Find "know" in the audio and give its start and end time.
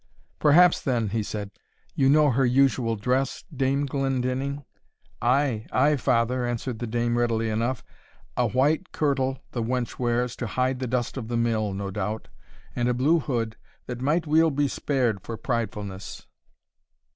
2.09-2.31